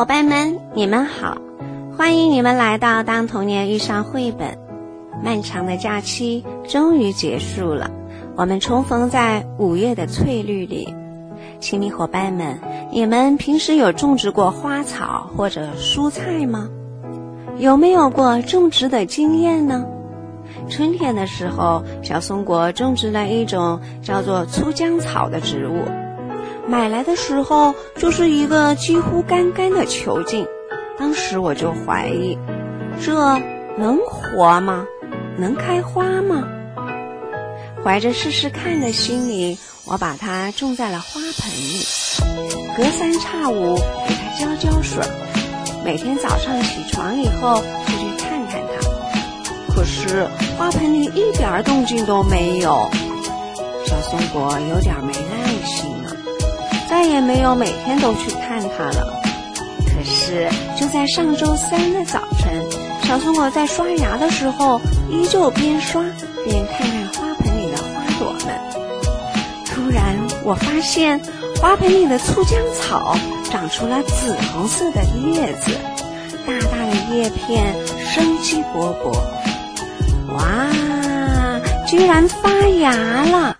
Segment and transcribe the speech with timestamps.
[0.00, 1.36] 伙伴们，你们好！
[1.94, 4.48] 欢迎你们来到《当童年遇上绘本》。
[5.22, 7.90] 漫长的假期终于结束了，
[8.34, 10.94] 我们重逢在五月的翠绿里。
[11.60, 12.58] 亲密伙伴们，
[12.90, 16.70] 你们平时有种植过花草或者蔬菜吗？
[17.58, 19.84] 有没有过种植的经验呢？
[20.70, 25.84] 春天的时候，小松果种植了一种叫做粗浆草的植物。
[26.70, 30.46] 买来的时候就是一个几乎干干的球茎，
[30.96, 32.38] 当时我就怀疑，
[33.02, 33.12] 这
[33.76, 34.86] 能活吗？
[35.36, 36.46] 能开花吗？
[37.82, 41.84] 怀着试试看的心理，我把它种在了花盆里，
[42.76, 45.02] 隔三差五给它浇浇水，
[45.84, 49.74] 每天早上起床以后就去看看它。
[49.74, 50.24] 可是
[50.56, 52.88] 花盆里一点动静都没有，
[53.86, 55.29] 小松果有点没。
[56.90, 59.22] 再也没有每天都去看它了。
[59.86, 62.62] 可是就在上周三的早晨，
[63.04, 66.02] 小松果在刷牙的时候，依旧边刷
[66.44, 68.58] 边看看花盆里的花朵们。
[69.66, 71.20] 突然，我发现
[71.60, 73.16] 花盆里的粗浆草
[73.50, 75.70] 长出了紫红色的叶子，
[76.44, 77.72] 大大的叶片
[78.12, 79.16] 生机勃勃。
[80.34, 80.66] 哇，
[81.86, 82.92] 居然发芽
[83.24, 83.56] 了！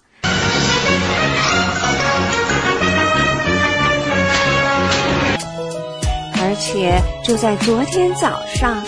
[6.72, 8.82] 且就在昨天早上，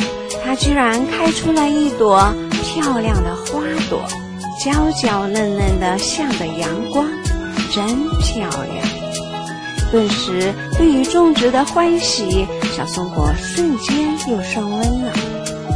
[0.45, 4.01] 它居然开出了一朵漂亮的花朵，
[4.65, 7.05] 娇娇嫩嫩的，向着阳光，
[7.73, 7.85] 真
[8.21, 8.87] 漂亮。
[9.91, 15.13] 顿时，对于种植的欢喜，小松果瞬间又升温了。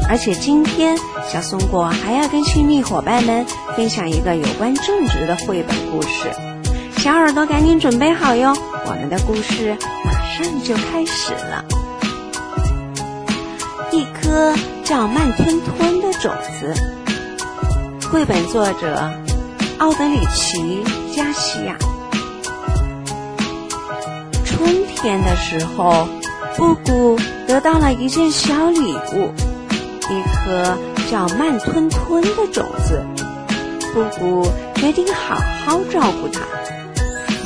[0.09, 0.97] 而且今天，
[1.29, 3.45] 小松果还要跟亲密伙伴们
[3.77, 6.31] 分享一个有关种植的绘本故事。
[6.99, 11.65] 小耳朵赶紧准备好哟，我们的故事马上就开始了。
[13.97, 16.31] 一颗叫慢吞吞的种
[16.61, 16.75] 子。
[18.13, 19.11] 绘本作者
[19.79, 20.85] 奥德里奇·
[21.17, 21.79] 加西亚。
[24.45, 26.07] 春天的时候，
[26.59, 29.33] 布谷得到了一件小礼物，
[30.11, 30.77] 一颗
[31.11, 33.03] 叫慢吞吞的种子。
[33.95, 36.43] 布谷决定好好照顾它。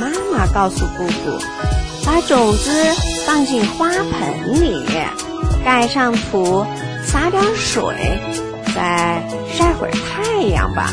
[0.00, 1.38] 妈妈告诉布谷，
[2.04, 2.70] 把种子
[3.24, 4.84] 放进花盆里。
[5.64, 6.64] 盖上土，
[7.04, 7.82] 撒点水，
[8.74, 9.22] 再
[9.52, 10.90] 晒会儿太阳吧。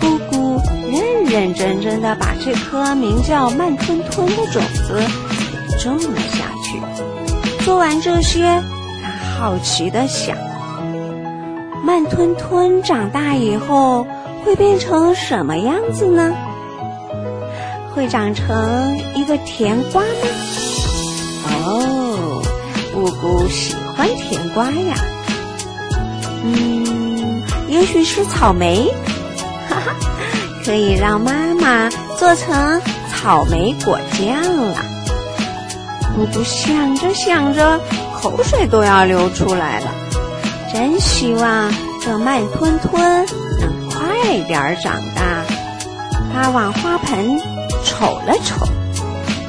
[0.00, 0.60] 姑姑
[0.90, 5.02] 认认真真的把这颗名叫慢吞吞的种子
[5.78, 7.64] 种了下去。
[7.64, 8.42] 做完这些，
[9.02, 10.36] 他好奇的想：
[11.84, 14.06] 慢吞吞长大以后
[14.44, 16.32] 会变成什么样子呢？
[17.94, 20.08] 会长成一个甜瓜吗？
[22.96, 23.02] 哦。
[23.02, 24.94] 布谷喜欢甜瓜呀，
[26.42, 28.90] 嗯，也许是草莓，
[29.68, 29.94] 哈哈，
[30.64, 32.80] 可以让妈妈做成
[33.12, 34.76] 草莓果酱了。
[36.14, 37.78] 布谷想着想着，
[38.14, 39.90] 口水都要流出来了，
[40.72, 41.70] 真希望
[42.02, 43.26] 这慢吞吞
[43.60, 45.44] 能快点长大。
[46.32, 47.38] 他往花盆
[47.84, 48.66] 瞅了瞅，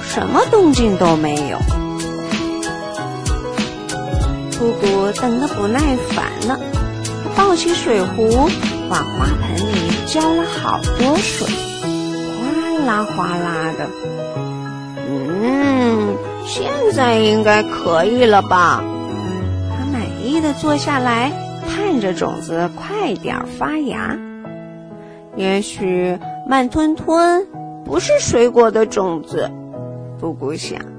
[0.06, 1.57] 什么动静都没有。
[4.59, 5.79] 布谷等得不耐
[6.09, 6.59] 烦了，
[7.23, 8.50] 他抱起水壶，
[8.90, 11.47] 往花盆里浇了好多水，
[12.40, 13.88] 哗啦哗啦的。
[15.07, 18.84] 嗯，现在应该可以了吧？
[19.69, 21.31] 他满意的坐下来，
[21.68, 24.18] 盼着种子快点发芽。
[25.35, 26.18] 也许
[26.50, 27.45] 慢吞吞
[27.85, 29.51] 不是水果的种子，
[30.19, 30.97] 布谷想。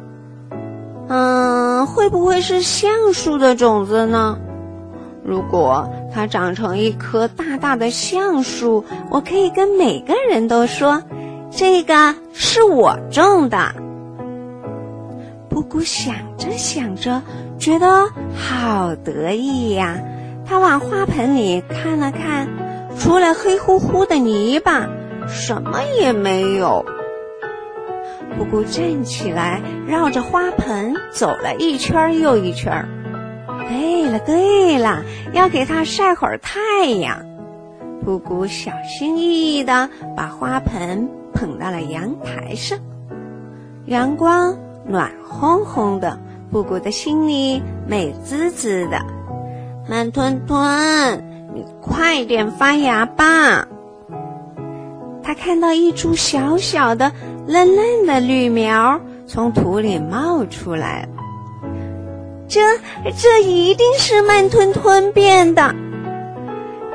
[1.09, 4.39] 嗯，会不会是橡树的种子呢？
[5.25, 11.03] 如果它长成一棵大大的橡树，我可以跟每个人都说，
[11.51, 13.75] 这个是我种的。
[15.49, 17.23] 布谷想着想着，
[17.59, 19.99] 觉得好得意呀。
[20.47, 22.49] 他往花盆里看了看，
[22.99, 24.89] 除了黑乎乎的泥巴，
[25.27, 26.85] 什么也没有。
[28.37, 32.89] 布谷站起来，绕着花盆走了一圈又一圈。
[33.69, 37.27] 对了对了，要给它晒会儿太阳。
[38.05, 42.79] 布谷小心翼翼地把花盆捧到了阳台上，
[43.85, 44.57] 阳光
[44.87, 46.19] 暖烘烘的，
[46.51, 49.01] 布谷的心里美滋滋的。
[49.89, 51.25] 慢吞吞，
[51.55, 53.69] 你快点发芽吧！
[55.23, 57.13] 他看到一株小小的。
[57.49, 61.09] 嫩嫩的绿苗从土里冒出来，
[62.47, 62.61] 这
[63.17, 65.75] 这一定是慢吞吞变的。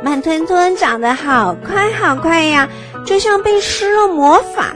[0.04, 2.70] 慢吞吞长得好快好快呀，
[3.04, 4.76] 就像被施了魔法。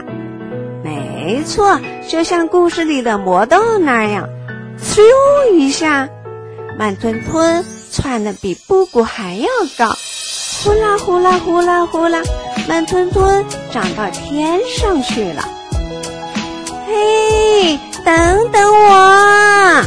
[0.82, 1.78] 没错，
[2.08, 4.28] 就像故事里的魔豆那样，
[4.82, 5.00] 咻
[5.52, 6.08] 一下，
[6.76, 9.48] 慢吞吞窜得比布谷还要
[9.78, 9.94] 高，
[10.64, 12.20] 呼啦呼啦呼啦呼啦，
[12.68, 15.44] 慢吞吞长到天上去了。
[16.88, 19.82] 嘿，等等我！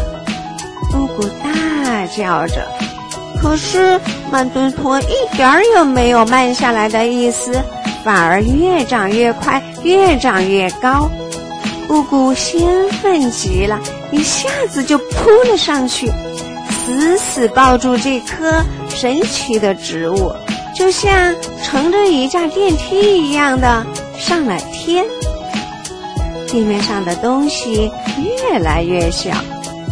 [0.92, 2.68] 布谷大叫着，
[3.42, 4.00] 可是
[4.32, 7.60] 慢吞吞一点儿也没有慢下来的意思，
[8.04, 11.10] 反而越长越快，越长越高。
[11.88, 13.80] 布谷兴奋极了，
[14.12, 16.08] 一下子就扑了上去，
[16.86, 20.32] 死死抱住这棵神奇的植物，
[20.76, 23.86] 就像乘着一架电梯一样的
[24.18, 25.04] 上了天。
[26.52, 29.32] 地面上的东西越来越小，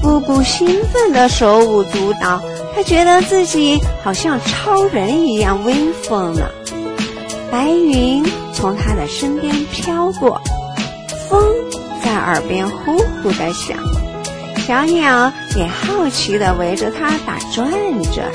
[0.01, 2.41] 布谷兴奋的手舞足蹈，
[2.75, 5.73] 他觉得自己好像超人一样威
[6.03, 6.45] 风呢。
[7.49, 8.23] 白云
[8.53, 10.39] 从他的身边飘过，
[11.29, 11.41] 风。
[12.01, 13.77] 在耳边呼呼的响，
[14.65, 17.69] 小鸟也好奇地围着它打转
[18.13, 18.25] 转，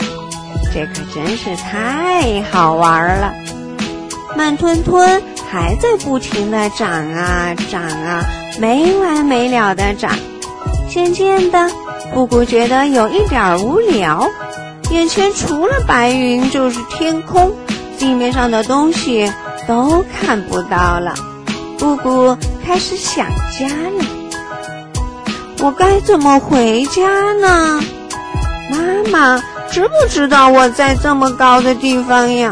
[0.73, 3.33] 这可真是太好玩了。
[4.37, 5.21] 慢吞吞
[5.55, 8.25] 还在不停的长啊长啊，
[8.59, 10.11] 没完没了的长。
[10.91, 11.71] 渐渐的，
[12.13, 14.29] 布谷觉得有一点无聊，
[14.91, 17.53] 眼前除了白云就是天空，
[18.01, 19.33] 地面上的东西
[19.69, 21.15] 都看不到了。
[21.79, 22.37] 布谷。
[22.67, 24.05] 开始想家了，
[25.61, 27.79] 我该怎么回家呢？
[28.71, 32.51] 妈妈知不知道我在这么高的地方呀？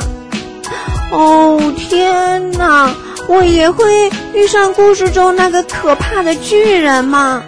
[1.12, 2.90] 哦天哪，
[3.28, 7.42] 我也会遇上故事中那个可怕的巨人吗？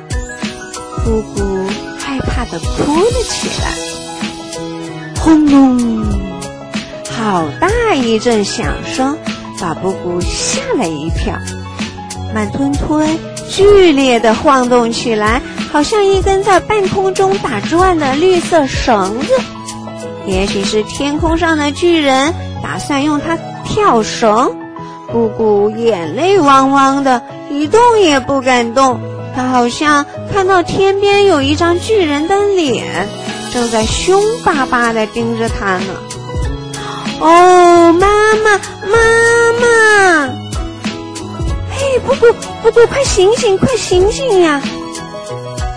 [1.03, 1.67] 布谷
[1.99, 3.71] 害怕的哭了起来。
[5.19, 6.05] 轰隆，
[7.11, 9.17] 好大一阵响声，
[9.59, 11.35] 把布谷吓了一跳。
[12.35, 13.09] 慢吞吞
[13.49, 15.41] 剧烈的晃动起来，
[15.73, 19.33] 好像一根在半空中打转的绿色绳子。
[20.27, 24.55] 也许是天空上的巨人打算用它跳绳。
[25.13, 28.99] 布谷眼泪汪汪的，一动也不敢动。
[29.37, 33.07] 她好像看到天边有一张巨人的脸，
[33.53, 35.85] 正在凶巴巴的盯着他呢。
[37.21, 38.59] 哦，妈妈，
[38.91, 38.99] 妈
[39.61, 40.29] 妈！
[42.05, 42.33] 布谷，
[42.63, 44.61] 布谷，快醒醒，快醒醒呀！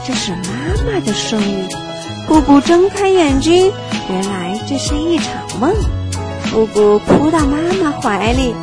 [0.06, 1.68] 这是妈妈的声音。
[2.28, 3.72] 布谷睁开眼睛，
[4.10, 5.28] 原来这是一场
[5.60, 5.72] 梦。
[6.52, 8.56] 布谷扑到妈妈怀里，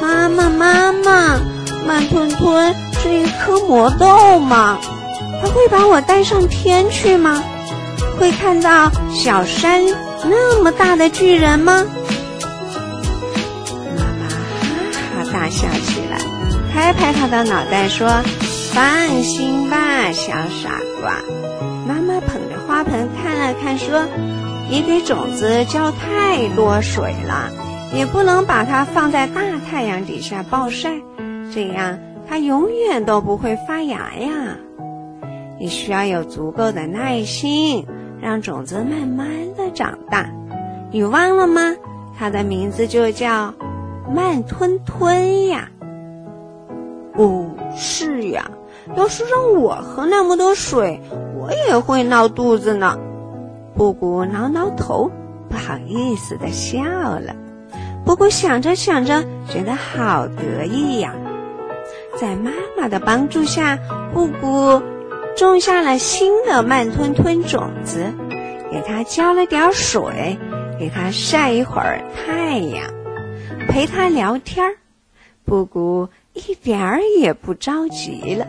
[0.00, 1.38] 妈妈，妈妈，
[1.86, 4.78] 慢吞吞是一颗魔豆吗？
[5.40, 7.42] 它会把我带上天去吗？
[8.18, 9.84] 会看到小山
[10.24, 11.84] 那么大的巨人吗？
[13.96, 16.18] 妈妈哈哈大笑起来。
[16.72, 18.08] 拍拍他的脑袋说
[18.72, 21.12] ：“放心吧，小傻瓜。”
[21.86, 24.06] 妈妈捧着花盆看了看，说
[24.68, 27.50] ：“你给种子浇太多水了，
[27.94, 31.00] 也不能把它放在大太阳底下暴晒，
[31.54, 34.56] 这样它永远都不会发芽呀。
[35.60, 37.86] 你需要有足够的耐心，
[38.20, 40.28] 让种子慢慢的长大。
[40.90, 41.76] 你忘了吗？
[42.18, 43.54] 它的名字就叫
[44.12, 45.70] 慢吞吞呀。”
[47.14, 47.46] 哦，
[47.76, 48.50] 是呀，
[48.96, 51.00] 要是让我喝那么多水，
[51.38, 52.98] 我也会闹肚子呢。
[53.76, 55.10] 布谷挠挠头，
[55.48, 57.36] 不好意思的笑了。
[58.04, 61.14] 布谷想着想着，觉得好得意呀。
[62.18, 63.78] 在妈妈的帮助下，
[64.14, 64.82] 布谷
[65.36, 68.12] 种下了新的慢吞吞种子，
[68.72, 70.38] 给它浇了点水，
[70.78, 72.90] 给它晒一会儿太阳，
[73.68, 74.76] 陪它聊天儿。
[75.44, 76.08] 布谷。
[76.48, 78.46] 一点儿也不着急了。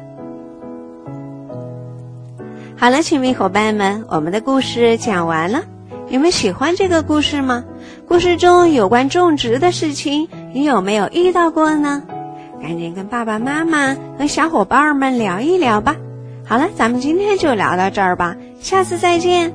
[2.79, 5.63] 好了，亲密伙伴们，我们的故事讲完了。
[6.09, 7.63] 你们喜欢这个故事吗？
[8.07, 12.03] 故事中有关种植的事情，你有没有遇到过呢？
[12.61, 15.95] 赶紧跟爸爸妈妈和小伙伴们聊一聊吧。
[16.45, 19.51] 好了，咱们今天就聊到这儿吧，下次再见。